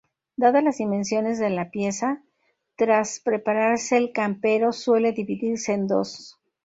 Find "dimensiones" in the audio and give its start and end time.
0.79-1.37